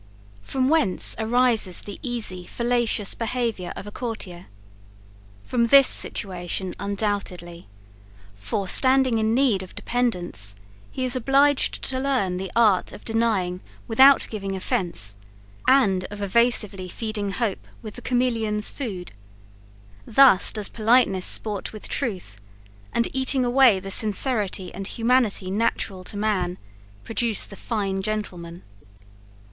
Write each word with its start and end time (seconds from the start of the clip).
>From 0.41 0.67
whence 0.67 1.15
arises 1.19 1.81
the 1.81 1.99
easy 2.01 2.47
fallacious 2.47 3.13
behaviour 3.13 3.71
of 3.75 3.85
a 3.85 3.91
courtier? 3.91 4.47
>From 5.43 5.65
this 5.67 5.87
situation, 5.87 6.73
undoubtedly: 6.79 7.67
for 8.33 8.67
standing 8.67 9.19
in 9.19 9.35
need 9.35 9.61
of 9.61 9.75
dependents, 9.75 10.55
he 10.89 11.05
is 11.05 11.15
obliged 11.15 11.83
to 11.83 11.99
learn 11.99 12.37
the 12.37 12.51
art 12.55 12.91
of 12.93 13.05
denying 13.05 13.61
without 13.87 14.25
giving 14.31 14.55
offence, 14.55 15.17
and, 15.67 16.05
of 16.05 16.19
evasively 16.19 16.89
feeding 16.89 17.33
hope 17.33 17.67
with 17.83 17.93
the 17.93 18.01
chameleon's 18.01 18.71
food; 18.71 19.11
thus 20.07 20.51
does 20.51 20.67
politeness 20.67 21.27
sport 21.27 21.73
with 21.73 21.87
truth, 21.87 22.37
and 22.91 23.07
eating 23.13 23.45
away 23.45 23.79
the 23.79 23.91
sincerity 23.91 24.73
and 24.73 24.87
humanity 24.87 25.51
natural 25.51 26.03
to 26.03 26.17
man, 26.17 26.57
produce 27.03 27.45
the 27.45 27.55
fine 27.55 28.01
gentleman. 28.01 28.63